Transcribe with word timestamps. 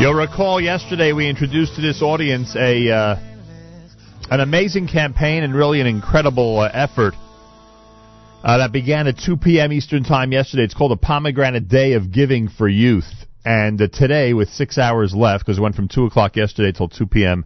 You'll 0.00 0.14
recall 0.14 0.62
yesterday 0.62 1.12
we 1.12 1.28
introduced 1.28 1.74
to 1.74 1.82
this 1.82 2.00
audience 2.00 2.56
a 2.56 2.90
uh, 2.90 3.16
an 4.30 4.40
amazing 4.40 4.88
campaign 4.88 5.42
and 5.42 5.54
really 5.54 5.82
an 5.82 5.86
incredible 5.86 6.58
uh, 6.60 6.70
effort 6.72 7.12
uh, 8.42 8.56
that 8.56 8.72
began 8.72 9.08
at 9.08 9.18
2 9.18 9.36
p.m. 9.36 9.74
Eastern 9.74 10.02
Time 10.02 10.32
yesterday. 10.32 10.62
It's 10.62 10.72
called 10.72 10.92
the 10.92 10.96
Pomegranate 10.96 11.68
Day 11.68 11.92
of 11.92 12.12
Giving 12.12 12.48
for 12.48 12.66
Youth. 12.66 13.12
And 13.44 13.78
uh, 13.78 13.88
today, 13.92 14.32
with 14.32 14.48
six 14.48 14.78
hours 14.78 15.14
left, 15.14 15.44
because 15.44 15.58
it 15.58 15.60
went 15.60 15.74
from 15.74 15.88
2 15.88 16.06
o'clock 16.06 16.34
yesterday 16.34 16.72
till 16.72 16.88
2 16.88 17.06
p.m. 17.06 17.44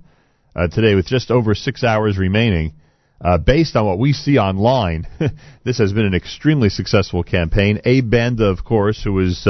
Uh, 0.55 0.68
today, 0.68 0.95
with 0.95 1.07
just 1.07 1.32
over 1.32 1.57
six 1.57 1.82
hours 1.82 2.16
remaining, 2.18 2.75
uh, 3.21 3.36
based 3.36 3.75
on 3.75 3.84
what 3.84 3.98
we 3.98 4.12
see 4.12 4.39
online, 4.39 5.09
this 5.64 5.79
has 5.79 5.93
been 5.93 6.07
an 6.07 6.14
extremely 6.14 6.68
successful 6.68 7.25
campaign. 7.25 7.80
Abe 7.84 8.09
Banda, 8.09 8.45
of 8.45 8.64
course, 8.64 9.02
who 9.02 9.18
is 9.18 9.45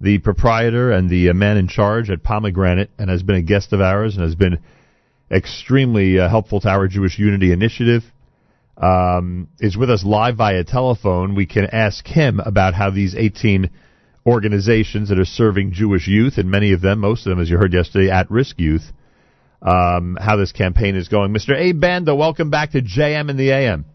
the 0.00 0.18
proprietor 0.18 0.92
and 0.92 1.08
the 1.08 1.30
uh, 1.30 1.34
man 1.34 1.56
in 1.56 1.68
charge 1.68 2.10
at 2.10 2.22
Pomegranate 2.22 2.90
and 2.98 3.08
has 3.08 3.22
been 3.22 3.36
a 3.36 3.42
guest 3.42 3.72
of 3.72 3.80
ours 3.80 4.14
and 4.14 4.24
has 4.24 4.34
been 4.34 4.58
extremely 5.30 6.18
uh, 6.18 6.28
helpful 6.28 6.60
to 6.60 6.68
our 6.68 6.86
Jewish 6.86 7.18
Unity 7.18 7.52
Initiative, 7.52 8.02
um, 8.76 9.48
is 9.58 9.76
with 9.76 9.90
us 9.90 10.04
live 10.04 10.36
via 10.36 10.64
telephone. 10.64 11.34
We 11.34 11.46
can 11.46 11.66
ask 11.66 12.06
him 12.06 12.40
about 12.40 12.74
how 12.74 12.90
these 12.90 13.14
18 13.14 13.70
organizations 14.26 15.08
that 15.08 15.18
are 15.18 15.24
serving 15.24 15.72
Jewish 15.72 16.06
youth, 16.06 16.36
and 16.36 16.50
many 16.50 16.72
of 16.72 16.80
them, 16.80 17.00
most 17.00 17.26
of 17.26 17.30
them, 17.30 17.40
as 17.40 17.48
you 17.48 17.56
heard 17.56 17.72
yesterday, 17.72 18.10
at-risk 18.10 18.58
youth, 18.58 18.92
um, 19.62 20.18
how 20.20 20.36
this 20.36 20.52
campaign 20.52 20.96
is 20.96 21.08
going. 21.08 21.32
Mr. 21.32 21.56
Abe 21.56 21.80
Banda, 21.80 22.14
welcome 22.14 22.50
back 22.50 22.72
to 22.72 22.82
JM 22.82 23.30
in 23.30 23.36
the 23.36 23.50
AM. 23.50 23.86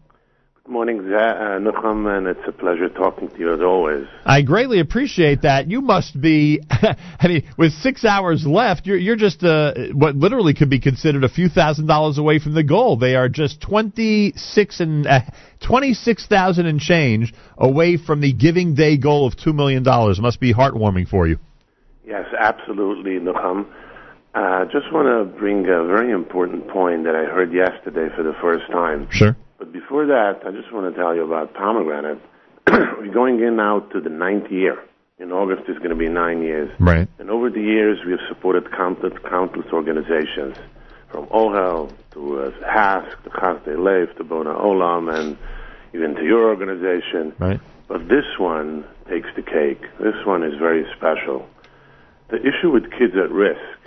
Good 0.64 0.72
morning, 0.72 1.00
uh, 1.00 1.58
Nachum, 1.58 2.06
and 2.06 2.28
it's 2.28 2.46
a 2.46 2.52
pleasure 2.52 2.88
talking 2.88 3.28
to 3.28 3.36
you 3.36 3.52
as 3.52 3.60
always. 3.60 4.06
I 4.24 4.42
greatly 4.42 4.78
appreciate 4.78 5.42
that. 5.42 5.68
You 5.68 5.80
must 5.80 6.20
be, 6.20 6.62
I 6.70 7.26
mean, 7.26 7.52
with 7.58 7.72
six 7.72 8.04
hours 8.04 8.46
left, 8.46 8.86
you're 8.86 8.96
you're 8.96 9.16
just 9.16 9.42
uh, 9.42 9.74
what 9.92 10.14
literally 10.14 10.54
could 10.54 10.70
be 10.70 10.78
considered 10.78 11.24
a 11.24 11.28
few 11.28 11.48
thousand 11.48 11.88
dollars 11.88 12.16
away 12.16 12.38
from 12.38 12.54
the 12.54 12.62
goal. 12.62 12.96
They 12.96 13.16
are 13.16 13.28
just 13.28 13.60
twenty 13.60 14.34
six 14.36 14.78
and 14.78 15.04
uh, 15.04 15.22
twenty 15.58 15.94
six 15.94 16.28
thousand 16.28 16.66
and 16.66 16.78
change 16.78 17.34
away 17.58 17.96
from 17.96 18.20
the 18.20 18.32
Giving 18.32 18.76
Day 18.76 18.96
goal 18.96 19.26
of 19.26 19.36
two 19.36 19.52
million 19.52 19.82
dollars. 19.82 20.20
Must 20.20 20.38
be 20.38 20.54
heartwarming 20.54 21.08
for 21.08 21.26
you. 21.26 21.40
Yes, 22.06 22.26
absolutely, 22.38 23.18
Nachum. 23.18 23.66
I 24.34 24.62
uh, 24.62 24.64
just 24.66 24.92
want 24.92 25.08
to 25.08 25.38
bring 25.40 25.64
a 25.64 25.84
very 25.84 26.12
important 26.12 26.68
point 26.68 27.02
that 27.02 27.16
I 27.16 27.24
heard 27.24 27.52
yesterday 27.52 28.14
for 28.14 28.22
the 28.22 28.34
first 28.40 28.70
time. 28.70 29.08
Sure. 29.10 29.36
But 29.62 29.72
before 29.72 30.06
that, 30.06 30.42
I 30.44 30.50
just 30.50 30.72
want 30.72 30.92
to 30.92 31.00
tell 31.00 31.14
you 31.14 31.22
about 31.22 31.54
pomegranate. 31.54 32.20
We're 32.66 33.14
going 33.14 33.40
in 33.40 33.54
now 33.54 33.78
to 33.78 34.00
the 34.00 34.10
ninth 34.10 34.50
year. 34.50 34.76
In 35.20 35.30
August, 35.30 35.68
it's 35.68 35.78
going 35.78 35.90
to 35.90 35.94
be 35.94 36.08
nine 36.08 36.42
years. 36.42 36.68
Right. 36.80 37.08
And 37.20 37.30
over 37.30 37.48
the 37.48 37.60
years, 37.60 38.00
we 38.04 38.10
have 38.10 38.20
supported 38.26 38.72
countless, 38.72 39.12
countless 39.30 39.66
organizations, 39.72 40.56
from 41.12 41.26
OHEL 41.26 41.92
to 42.14 42.40
uh, 42.40 42.50
HASC 42.68 43.22
to 43.22 43.30
Chasdei 43.30 43.78
Lev 43.78 44.16
to 44.16 44.24
Bonei 44.24 44.60
Olam, 44.60 45.14
and 45.14 45.38
even 45.94 46.16
to 46.16 46.24
your 46.24 46.48
organization. 46.48 47.32
Right. 47.38 47.60
But 47.86 48.08
this 48.08 48.26
one 48.38 48.84
takes 49.08 49.28
the 49.36 49.42
cake. 49.42 49.82
This 50.00 50.26
one 50.26 50.42
is 50.42 50.58
very 50.58 50.84
special. 50.96 51.48
The 52.30 52.38
issue 52.40 52.72
with 52.72 52.90
kids 52.90 53.14
at 53.14 53.30
risk 53.30 53.78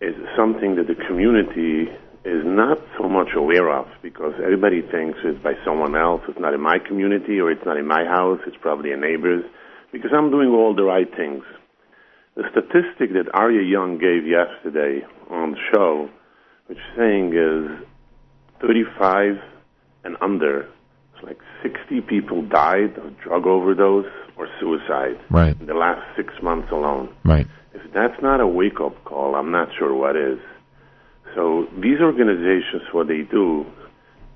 is 0.00 0.14
something 0.34 0.76
that 0.76 0.86
the 0.86 0.94
community 0.94 1.90
is 2.26 2.42
not 2.44 2.78
so 2.98 3.08
much 3.08 3.28
aware 3.36 3.70
of 3.70 3.86
because 4.02 4.34
everybody 4.42 4.82
thinks 4.82 5.20
it's 5.22 5.40
by 5.44 5.52
someone 5.64 5.94
else. 5.94 6.22
It's 6.28 6.40
not 6.40 6.54
in 6.54 6.60
my 6.60 6.78
community 6.78 7.38
or 7.38 7.52
it's 7.52 7.64
not 7.64 7.76
in 7.76 7.86
my 7.86 8.04
house. 8.04 8.40
It's 8.46 8.56
probably 8.60 8.90
a 8.90 8.96
neighbor's 8.96 9.44
because 9.92 10.10
I'm 10.12 10.32
doing 10.32 10.48
all 10.48 10.74
the 10.74 10.82
right 10.82 11.08
things. 11.16 11.44
The 12.34 12.42
statistic 12.50 13.14
that 13.14 13.32
Aryeh 13.32 13.70
Young 13.70 13.98
gave 13.98 14.26
yesterday 14.26 15.06
on 15.30 15.52
the 15.52 15.58
show, 15.72 16.10
which 16.66 16.78
saying 16.96 17.32
is 17.32 17.70
35 18.60 19.36
and 20.02 20.16
under, 20.20 20.62
it's 21.14 21.22
like 21.22 21.38
60 21.62 22.00
people 22.02 22.42
died 22.42 22.98
of 22.98 23.16
drug 23.20 23.46
overdose 23.46 24.10
or 24.36 24.48
suicide 24.58 25.18
right. 25.30 25.58
in 25.60 25.66
the 25.66 25.74
last 25.74 26.02
six 26.16 26.34
months 26.42 26.72
alone. 26.72 27.14
Right. 27.24 27.46
If 27.72 27.92
that's 27.94 28.20
not 28.20 28.40
a 28.40 28.46
wake 28.46 28.80
up 28.84 29.04
call, 29.04 29.36
I'm 29.36 29.52
not 29.52 29.68
sure 29.78 29.94
what 29.94 30.16
is. 30.16 30.40
So 31.36 31.68
these 31.78 32.00
organizations, 32.00 32.82
what 32.92 33.08
they 33.08 33.20
do 33.20 33.66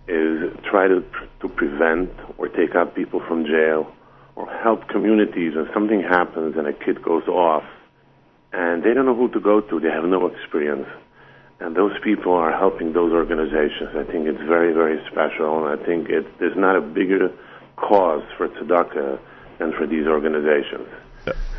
is 0.07 0.53
try 0.71 0.87
to 0.87 1.03
to 1.41 1.49
prevent 1.49 2.11
or 2.37 2.49
take 2.49 2.77
out 2.77 2.95
people 2.95 3.21
from 3.27 3.47
jail 3.47 3.91
or 4.37 4.47
help 4.63 4.87
communities 4.89 5.55
when 5.57 5.67
something 5.73 6.03
happens 6.03 6.57
and 6.59 6.67
a 6.67 6.75
kid 6.75 7.03
goes 7.03 7.27
off 7.27 7.65
and 8.53 8.83
they 8.83 8.93
don't 8.93 9.07
know 9.07 9.15
who 9.15 9.29
to 9.31 9.41
go 9.41 9.63
to. 9.63 9.81
They 9.81 9.89
have 9.89 10.05
no 10.05 10.27
experience. 10.27 10.89
And 11.59 11.75
those 11.75 11.93
people 12.03 12.33
are 12.33 12.53
helping 12.53 12.93
those 12.93 13.13
organizations. 13.13 13.91
I 13.95 14.05
think 14.05 14.27
it's 14.27 14.43
very, 14.43 14.73
very 14.73 15.01
special. 15.11 15.65
And 15.65 15.81
I 15.81 15.85
think 15.85 16.09
it, 16.09 16.39
there's 16.39 16.57
not 16.57 16.77
a 16.77 16.81
bigger 16.81 17.31
cause 17.77 18.25
for 18.37 18.49
tzedakah 18.49 19.19
than 19.59 19.73
for 19.73 19.87
these 19.87 20.07
organizations. 20.07 20.89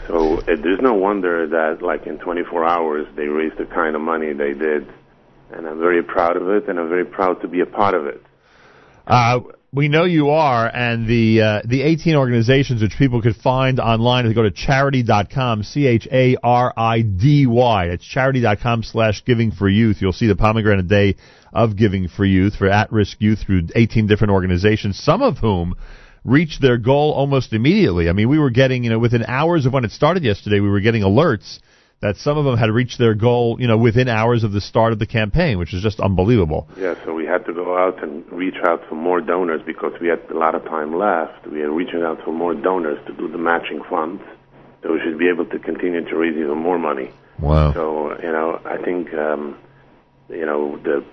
So 0.07 0.39
it, 0.39 0.63
there's 0.63 0.81
no 0.81 0.95
wonder 0.95 1.47
that, 1.47 1.81
like 1.83 2.07
in 2.07 2.17
24 2.17 2.65
hours, 2.65 3.07
they 3.15 3.27
raised 3.27 3.57
the 3.57 3.65
kind 3.65 3.95
of 3.95 4.01
money 4.01 4.33
they 4.33 4.53
did 4.53 4.91
and 5.53 5.67
I'm 5.67 5.79
very 5.79 6.03
proud 6.03 6.37
of 6.37 6.47
it, 6.49 6.67
and 6.67 6.79
I'm 6.79 6.89
very 6.89 7.05
proud 7.05 7.41
to 7.41 7.47
be 7.47 7.61
a 7.61 7.65
part 7.65 7.93
of 7.93 8.05
it. 8.07 8.21
Uh, 9.05 9.39
we 9.73 9.87
know 9.87 10.03
you 10.03 10.29
are, 10.29 10.67
and 10.67 11.07
the 11.07 11.41
uh, 11.41 11.61
the 11.65 11.81
18 11.81 12.15
organizations 12.15 12.81
which 12.81 12.93
people 12.97 13.21
could 13.21 13.35
find 13.37 13.79
online, 13.79 14.25
if 14.25 14.29
they 14.29 14.35
go 14.35 14.43
to 14.43 14.51
charidy.com, 14.51 15.63
C 15.63 15.87
H 15.87 16.07
A 16.11 16.35
R 16.43 16.73
I 16.75 17.01
D 17.01 17.47
Y. 17.47 17.85
It's 17.85 18.05
charidy.com 18.05 18.83
slash 18.83 19.23
giving 19.25 19.51
for 19.51 19.69
youth. 19.69 19.97
You'll 20.01 20.11
see 20.11 20.27
the 20.27 20.35
pomegranate 20.35 20.87
day 20.87 21.15
of 21.53 21.77
giving 21.77 22.09
for 22.09 22.25
youth, 22.25 22.55
for 22.55 22.67
at 22.67 22.91
risk 22.91 23.21
youth 23.21 23.39
through 23.45 23.67
18 23.75 24.07
different 24.07 24.31
organizations, 24.31 24.99
some 24.99 25.21
of 25.21 25.37
whom 25.37 25.75
reached 26.23 26.61
their 26.61 26.77
goal 26.77 27.13
almost 27.13 27.53
immediately. 27.53 28.09
I 28.09 28.13
mean, 28.13 28.29
we 28.29 28.39
were 28.39 28.51
getting, 28.51 28.83
you 28.83 28.89
know, 28.89 28.99
within 28.99 29.23
hours 29.25 29.65
of 29.65 29.73
when 29.73 29.85
it 29.85 29.91
started 29.91 30.23
yesterday, 30.23 30.59
we 30.59 30.69
were 30.69 30.81
getting 30.81 31.01
alerts 31.01 31.59
that 32.01 32.17
some 32.17 32.37
of 32.37 32.45
them 32.45 32.57
had 32.57 32.69
reached 32.71 32.97
their 32.97 33.13
goal, 33.13 33.57
you 33.59 33.67
know, 33.67 33.77
within 33.77 34.07
hours 34.07 34.43
of 34.43 34.51
the 34.51 34.61
start 34.61 34.91
of 34.91 34.99
the 34.99 35.05
campaign, 35.05 35.59
which 35.59 35.73
is 35.73 35.83
just 35.83 35.99
unbelievable. 35.99 36.67
Yeah, 36.77 36.95
so 37.05 37.13
we 37.13 37.25
had 37.25 37.45
to 37.45 37.53
go 37.53 37.77
out 37.77 38.03
and 38.03 38.29
reach 38.31 38.57
out 38.63 38.81
for 38.89 38.95
more 38.95 39.21
donors 39.21 39.61
because 39.65 39.93
we 40.01 40.07
had 40.07 40.19
a 40.31 40.37
lot 40.37 40.55
of 40.55 40.63
time 40.65 40.97
left. 40.97 41.45
We 41.47 41.61
are 41.61 41.71
reaching 41.71 42.01
out 42.01 42.23
for 42.23 42.33
more 42.33 42.55
donors 42.55 42.99
to 43.07 43.13
do 43.13 43.27
the 43.27 43.37
matching 43.37 43.83
funds, 43.89 44.21
so 44.81 44.93
we 44.93 44.99
should 45.03 45.19
be 45.19 45.29
able 45.29 45.45
to 45.45 45.59
continue 45.59 46.03
to 46.03 46.15
raise 46.15 46.35
even 46.35 46.57
more 46.57 46.79
money. 46.79 47.11
Wow. 47.39 47.73
So, 47.73 48.19
you 48.21 48.31
know, 48.31 48.59
I 48.65 48.77
think, 48.77 49.13
um, 49.13 49.57
you 50.29 50.45
know, 50.45 50.77
the 50.77 51.03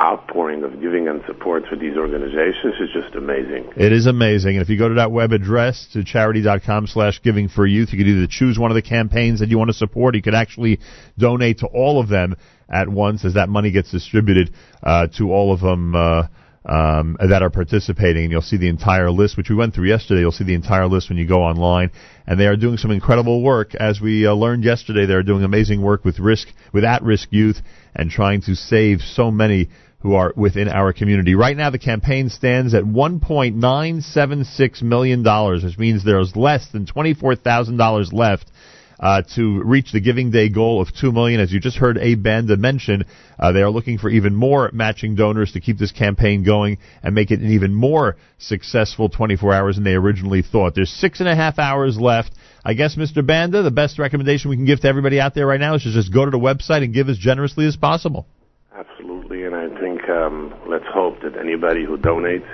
outpouring 0.00 0.62
of 0.62 0.80
giving 0.80 1.08
and 1.08 1.22
support 1.26 1.64
for 1.68 1.74
these 1.76 1.96
organizations 1.96 2.74
is 2.80 2.88
just 2.92 3.14
amazing. 3.16 3.68
It 3.76 3.92
is 3.92 4.06
amazing. 4.06 4.56
And 4.56 4.62
if 4.62 4.68
you 4.68 4.78
go 4.78 4.88
to 4.88 4.94
that 4.96 5.10
web 5.10 5.32
address 5.32 5.88
to 5.92 6.00
charidy.com 6.00 6.86
slash 6.86 7.20
giving 7.22 7.48
for 7.48 7.66
youth, 7.66 7.92
you 7.92 7.98
could 7.98 8.06
either 8.06 8.28
choose 8.30 8.58
one 8.58 8.70
of 8.70 8.76
the 8.76 8.82
campaigns 8.82 9.40
that 9.40 9.48
you 9.48 9.58
want 9.58 9.70
to 9.70 9.74
support. 9.74 10.14
You 10.14 10.22
could 10.22 10.34
actually 10.34 10.78
donate 11.18 11.58
to 11.58 11.66
all 11.66 12.00
of 12.00 12.08
them 12.08 12.36
at 12.68 12.88
once 12.88 13.24
as 13.24 13.34
that 13.34 13.48
money 13.48 13.72
gets 13.72 13.90
distributed 13.90 14.52
uh, 14.82 15.08
to 15.18 15.32
all 15.32 15.52
of 15.52 15.60
them. 15.60 15.94
Uh, 15.96 16.28
um, 16.64 17.16
that 17.20 17.42
are 17.42 17.50
participating, 17.50 18.24
and 18.24 18.32
you'll 18.32 18.42
see 18.42 18.56
the 18.56 18.68
entire 18.68 19.10
list, 19.10 19.36
which 19.36 19.50
we 19.50 19.56
went 19.56 19.74
through 19.74 19.88
yesterday. 19.88 20.20
You'll 20.20 20.32
see 20.32 20.44
the 20.44 20.54
entire 20.54 20.86
list 20.86 21.08
when 21.08 21.18
you 21.18 21.26
go 21.26 21.42
online, 21.42 21.90
and 22.26 22.38
they 22.38 22.46
are 22.46 22.56
doing 22.56 22.76
some 22.76 22.90
incredible 22.90 23.42
work. 23.42 23.74
As 23.74 24.00
we 24.00 24.26
uh, 24.26 24.32
learned 24.32 24.64
yesterday, 24.64 25.06
they're 25.06 25.22
doing 25.22 25.44
amazing 25.44 25.82
work 25.82 26.04
with 26.04 26.18
risk, 26.18 26.48
with 26.72 26.84
at-risk 26.84 27.28
youth, 27.30 27.60
and 27.94 28.10
trying 28.10 28.42
to 28.42 28.54
save 28.54 29.00
so 29.00 29.30
many 29.30 29.68
who 30.00 30.14
are 30.14 30.32
within 30.36 30.68
our 30.68 30.92
community. 30.92 31.34
Right 31.34 31.56
now, 31.56 31.70
the 31.70 31.78
campaign 31.78 32.28
stands 32.28 32.74
at 32.74 32.84
$1.976 32.84 34.82
million, 34.82 35.24
which 35.64 35.78
means 35.78 36.04
there's 36.04 36.36
less 36.36 36.68
than 36.70 36.86
$24,000 36.86 38.12
left 38.12 38.52
uh, 39.00 39.22
to 39.36 39.62
reach 39.62 39.92
the 39.92 40.00
Giving 40.00 40.30
Day 40.30 40.48
goal 40.48 40.80
of 40.80 40.88
2 40.94 41.12
million. 41.12 41.40
As 41.40 41.52
you 41.52 41.60
just 41.60 41.76
heard 41.76 41.98
Abe 41.98 42.22
Banda 42.22 42.56
mention, 42.56 43.04
uh, 43.38 43.52
they 43.52 43.62
are 43.62 43.70
looking 43.70 43.98
for 43.98 44.10
even 44.10 44.34
more 44.34 44.70
matching 44.72 45.14
donors 45.14 45.52
to 45.52 45.60
keep 45.60 45.78
this 45.78 45.92
campaign 45.92 46.44
going 46.44 46.78
and 47.02 47.14
make 47.14 47.30
it 47.30 47.40
an 47.40 47.50
even 47.50 47.74
more 47.74 48.16
successful 48.38 49.08
24 49.08 49.54
hours 49.54 49.76
than 49.76 49.84
they 49.84 49.94
originally 49.94 50.42
thought. 50.42 50.74
There's 50.74 50.90
six 50.90 51.20
and 51.20 51.28
a 51.28 51.36
half 51.36 51.58
hours 51.58 51.98
left. 51.98 52.32
I 52.64 52.74
guess, 52.74 52.96
Mr. 52.96 53.24
Banda, 53.24 53.62
the 53.62 53.70
best 53.70 53.98
recommendation 53.98 54.50
we 54.50 54.56
can 54.56 54.66
give 54.66 54.80
to 54.80 54.88
everybody 54.88 55.20
out 55.20 55.34
there 55.34 55.46
right 55.46 55.60
now 55.60 55.74
is 55.74 55.84
to 55.84 55.92
just 55.92 56.12
go 56.12 56.24
to 56.24 56.30
the 56.30 56.38
website 56.38 56.82
and 56.82 56.92
give 56.92 57.08
as 57.08 57.16
generously 57.16 57.66
as 57.66 57.76
possible. 57.76 58.26
Absolutely, 58.74 59.44
and 59.44 59.54
I 59.54 59.68
think 59.80 60.08
um, 60.08 60.54
let's 60.68 60.84
hope 60.92 61.20
that 61.22 61.36
anybody 61.38 61.84
who 61.84 61.96
donates 61.96 62.46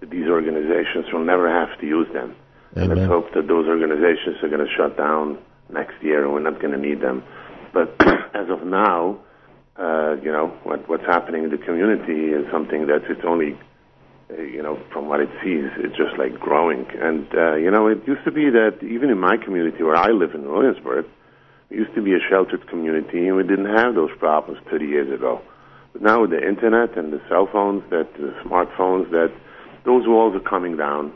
to 0.00 0.06
these 0.06 0.26
organizations 0.28 1.06
will 1.12 1.24
never 1.24 1.48
have 1.48 1.78
to 1.80 1.86
use 1.86 2.06
them. 2.12 2.36
Amen. 2.76 2.96
Let's 2.96 3.08
hope 3.08 3.32
that 3.34 3.48
those 3.48 3.66
organizations 3.66 4.36
are 4.42 4.48
going 4.48 4.64
to 4.64 4.72
shut 4.76 4.96
down 4.96 5.38
next 5.70 6.02
year 6.02 6.24
and 6.24 6.32
we're 6.32 6.40
not 6.40 6.60
going 6.60 6.72
to 6.72 6.78
need 6.78 7.00
them. 7.00 7.22
But 7.72 7.94
as 8.34 8.48
of 8.50 8.66
now, 8.66 9.18
uh, 9.78 10.16
you 10.22 10.32
know, 10.32 10.48
what, 10.64 10.88
what's 10.88 11.04
happening 11.04 11.44
in 11.44 11.50
the 11.50 11.58
community 11.58 12.32
is 12.32 12.46
something 12.50 12.86
that 12.86 13.04
it's 13.10 13.20
only, 13.26 13.58
uh, 14.30 14.40
you 14.40 14.62
know, 14.62 14.78
from 14.92 15.08
what 15.08 15.20
it 15.20 15.28
sees, 15.42 15.66
it's 15.78 15.96
just 15.96 16.16
like 16.18 16.40
growing. 16.40 16.86
And, 16.98 17.26
uh, 17.34 17.54
you 17.56 17.70
know, 17.70 17.86
it 17.88 17.98
used 18.06 18.24
to 18.24 18.32
be 18.32 18.48
that 18.50 18.78
even 18.82 19.10
in 19.10 19.18
my 19.18 19.36
community 19.36 19.82
where 19.82 19.96
I 19.96 20.10
live 20.10 20.34
in 20.34 20.50
Williamsburg, 20.50 21.06
We 21.70 21.78
used 21.78 21.94
to 21.94 22.02
be 22.02 22.14
a 22.14 22.20
sheltered 22.30 22.68
community, 22.68 23.26
and 23.26 23.36
we 23.36 23.42
didn't 23.42 23.74
have 23.76 23.94
those 23.94 24.10
problems 24.18 24.60
30 24.70 24.86
years 24.86 25.12
ago. 25.12 25.42
But 25.92 26.02
now 26.02 26.22
with 26.22 26.30
the 26.30 26.46
internet 26.46 26.96
and 26.96 27.12
the 27.12 27.20
cell 27.28 27.48
phones, 27.52 27.82
that 27.90 28.12
the 28.14 28.32
smartphones, 28.44 29.10
that 29.10 29.32
those 29.84 30.06
walls 30.06 30.34
are 30.36 30.48
coming 30.48 30.76
down. 30.76 31.12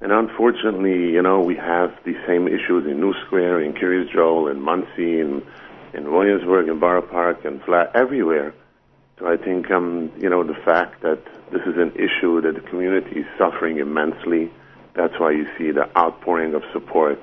And 0.00 0.12
unfortunately, 0.12 1.10
you 1.10 1.22
know, 1.22 1.40
we 1.40 1.56
have 1.56 1.92
the 2.04 2.14
same 2.26 2.46
issues 2.46 2.86
in 2.86 3.00
New 3.00 3.14
Square, 3.26 3.62
in 3.62 3.72
Kiryas 3.72 4.12
Joel, 4.12 4.48
in 4.48 4.60
Monsey, 4.60 5.18
in, 5.20 5.42
in 5.92 6.12
Williamsburg, 6.12 6.68
in 6.68 6.78
Borough 6.78 7.02
Park, 7.02 7.44
and 7.44 7.60
Flat, 7.62 7.90
everywhere. 7.94 8.54
So 9.18 9.26
I 9.26 9.36
think, 9.36 9.70
um, 9.72 10.12
you 10.18 10.30
know, 10.30 10.44
the 10.44 10.54
fact 10.54 11.02
that 11.02 11.18
this 11.50 11.62
is 11.62 11.76
an 11.76 11.92
issue 11.96 12.40
that 12.42 12.54
the 12.54 12.60
community 12.60 13.20
is 13.20 13.26
suffering 13.36 13.78
immensely, 13.78 14.52
that's 14.94 15.18
why 15.18 15.32
you 15.32 15.46
see 15.58 15.72
the 15.72 15.88
outpouring 15.98 16.54
of 16.54 16.62
support 16.72 17.20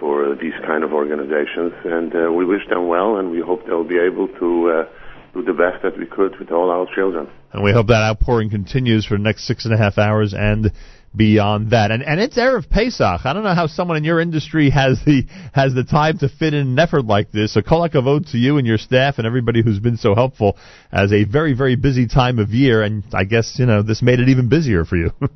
for 0.00 0.34
these 0.34 0.54
kind 0.66 0.82
of 0.82 0.92
organizations. 0.92 1.72
And 1.84 2.14
uh, 2.14 2.32
we 2.32 2.44
wish 2.44 2.66
them 2.68 2.88
well, 2.88 3.18
and 3.18 3.30
we 3.30 3.40
hope 3.40 3.66
they'll 3.66 3.84
be 3.84 3.98
able 3.98 4.26
to 4.26 4.70
uh, 4.70 4.88
do 5.34 5.42
the 5.42 5.52
best 5.52 5.82
that 5.82 5.98
we 5.98 6.06
could 6.06 6.38
with 6.38 6.50
all 6.50 6.70
our 6.70 6.86
children. 6.94 7.28
And 7.52 7.62
we 7.62 7.72
hope 7.72 7.88
that 7.88 8.02
outpouring 8.02 8.50
continues 8.50 9.04
for 9.04 9.16
the 9.16 9.22
next 9.22 9.46
six 9.46 9.64
and 9.64 9.74
a 9.74 9.76
half 9.76 9.98
hours 9.98 10.32
and 10.32 10.72
beyond 11.14 11.70
that. 11.70 11.90
And 11.90 12.02
and 12.02 12.20
it's 12.20 12.36
Erev 12.36 12.70
Pesach. 12.70 13.24
I 13.24 13.32
don't 13.32 13.44
know 13.44 13.54
how 13.54 13.66
someone 13.66 13.96
in 13.96 14.04
your 14.04 14.20
industry 14.20 14.70
has 14.70 14.98
the 15.04 15.24
has 15.52 15.74
the 15.74 15.84
time 15.84 16.18
to 16.18 16.28
fit 16.28 16.54
in 16.54 16.68
an 16.68 16.78
effort 16.78 17.04
like 17.04 17.32
this. 17.32 17.54
So 17.54 17.62
kol 17.62 17.86
hakavod 17.88 18.30
to 18.32 18.38
you 18.38 18.58
and 18.58 18.66
your 18.66 18.78
staff 18.78 19.18
and 19.18 19.26
everybody 19.26 19.62
who's 19.62 19.80
been 19.80 19.96
so 19.96 20.14
helpful 20.14 20.56
as 20.92 21.12
a 21.12 21.24
very 21.24 21.54
very 21.54 21.76
busy 21.76 22.06
time 22.06 22.38
of 22.38 22.50
year. 22.50 22.82
And 22.82 23.04
I 23.12 23.24
guess 23.24 23.56
you 23.58 23.66
know 23.66 23.82
this 23.82 24.02
made 24.02 24.20
it 24.20 24.28
even 24.28 24.48
busier 24.48 24.84
for 24.84 24.96
you. 24.96 25.10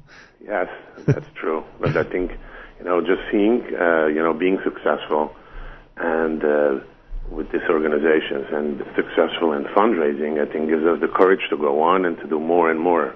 yes, 0.42 0.68
that's 1.06 1.26
true. 1.34 1.64
But 1.80 1.96
I 1.96 2.04
think 2.04 2.32
you 2.78 2.84
know 2.84 3.00
just 3.00 3.22
seeing 3.30 3.62
uh, 3.78 4.06
you 4.06 4.22
know 4.22 4.34
being 4.34 4.58
successful 4.64 5.34
and. 5.96 6.44
Uh, 6.44 6.80
with 7.30 7.50
these 7.52 7.62
organizations 7.68 8.46
and 8.52 8.78
successful 8.96 9.52
in 9.52 9.64
fundraising, 9.76 10.40
I 10.40 10.50
think 10.50 10.68
gives 10.68 10.84
us 10.84 11.00
the 11.00 11.08
courage 11.08 11.40
to 11.50 11.56
go 11.56 11.82
on 11.82 12.04
and 12.04 12.16
to 12.18 12.26
do 12.26 12.40
more 12.40 12.70
and 12.70 12.80
more. 12.80 13.14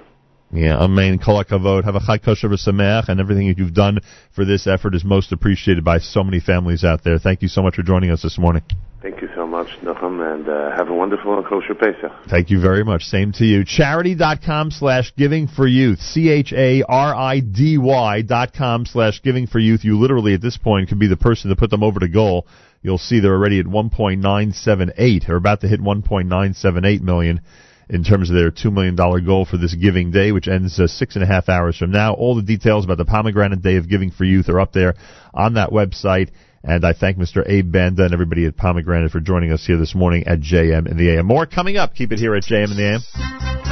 Yeah, 0.53 0.76
Amen. 0.76 1.19
Kol 1.19 1.43
hakavod. 1.43 1.85
Have 1.85 1.94
a 1.94 2.00
chag 2.00 2.23
kosher 2.23 2.49
v'sameach, 2.49 3.09
and 3.09 3.20
everything 3.20 3.49
that 3.49 3.56
you've 3.56 3.73
done 3.73 4.00
for 4.32 4.44
this 4.44 4.67
effort 4.67 4.94
is 4.94 5.03
most 5.03 5.32
appreciated 5.32 5.82
by 5.82 5.99
so 5.99 6.23
many 6.23 6.41
families 6.41 6.85
out 6.85 7.05
there. 7.05 7.19
Thank 7.19 7.41
you 7.41 7.49
so 7.49 7.62
much 7.62 7.76
for 7.76 7.82
joining 7.82 8.11
us 8.11 8.23
this 8.23 8.38
morning. 8.38 8.62
Thank 9.02 9.20
you 9.20 9.28
so 9.34 9.46
much, 9.49 9.66
Nachum, 9.82 10.22
and 10.22 10.49
uh, 10.49 10.70
have 10.76 10.88
a 10.88 10.94
wonderful 10.94 11.37
and 11.37 11.44
kosher 11.44 11.75
Pesach. 11.75 12.12
Thank 12.31 12.50
you 12.50 12.60
very 12.60 12.84
much. 12.84 13.02
Same 13.02 13.32
to 13.32 13.44
you. 13.44 13.64
Charidy.com 13.64 14.70
slash 14.70 15.12
giving 15.16 15.49
for 15.49 15.66
youth. 15.66 15.99
C-H-A-R-I-D-Y 15.99 16.52
dot 18.22 18.54
com 18.54 18.87
slash 18.87 19.20
giving 19.20 19.49
for 19.49 19.58
youth. 19.58 19.82
You 19.82 19.99
literally 19.99 20.34
at 20.34 20.40
this 20.40 20.56
point 20.56 20.88
could 20.88 21.00
be 21.00 21.08
the 21.08 21.16
person 21.16 21.50
to 21.50 21.56
put 21.56 21.70
them 21.70 21.82
over 21.82 21.99
to 21.99 22.06
goal. 22.06 22.46
You'll 22.81 22.96
see 22.96 23.19
they're 23.19 23.34
already 23.34 23.58
at 23.58 23.66
1.978. 23.66 25.26
They're 25.26 25.34
about 25.34 25.62
to 25.62 25.69
hit 25.69 25.81
1.978 25.81 27.00
million 27.00 27.40
in 27.88 28.05
terms 28.05 28.31
of 28.31 28.37
their 28.37 28.52
$2 28.52 28.72
million 28.72 28.94
goal 28.94 29.44
for 29.44 29.56
this 29.56 29.75
Giving 29.75 30.12
Day, 30.12 30.31
which 30.31 30.46
ends 30.46 30.78
uh, 30.78 30.87
six 30.87 31.16
and 31.16 31.25
a 31.25 31.26
half 31.26 31.48
hours 31.48 31.76
from 31.76 31.90
now. 31.90 32.14
All 32.14 32.37
the 32.37 32.43
details 32.43 32.84
about 32.84 32.98
the 32.98 33.05
Pomegranate 33.05 33.62
Day 33.62 33.78
of 33.78 33.88
Giving 33.88 34.12
for 34.12 34.22
Youth 34.22 34.48
are 34.48 34.60
up 34.60 34.72
there 34.72 34.94
on 35.34 35.55
that 35.55 35.70
website. 35.70 36.31
And 36.64 36.85
I 36.85 36.93
thank 36.93 37.19
Mr. 37.19 37.43
Abe 37.49 37.73
Banda 37.73 38.05
and 38.05 38.12
everybody 38.12 38.47
at 38.47 38.56
Pomegranate 38.56 39.11
for 39.11 39.20
joining 39.20 39.53
us 39.53 39.67
here 39.67 39.76
this 39.76 39.94
morning 39.94 40.26
at 40.26 40.41
JM 40.41 40.88
in 40.88 40.97
the 40.97 41.17
AM. 41.17 41.26
More 41.26 41.47
coming 41.47 41.76
up. 41.76 41.94
Keep 41.94 42.12
it 42.12 42.19
here 42.19 42.35
at 42.35 42.44
JM 42.44 42.70
in 42.70 42.76
the 42.76 42.93
AM. 42.94 43.71